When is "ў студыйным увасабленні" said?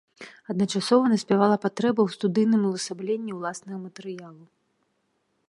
2.05-3.31